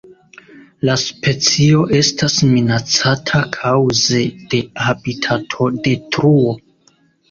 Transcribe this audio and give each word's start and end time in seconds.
La 0.89 0.95
specio 1.01 1.83
estas 1.99 2.39
minacata 2.55 3.45
kaŭze 3.61 4.27
de 4.57 4.67
habitatodetruo. 4.89 6.61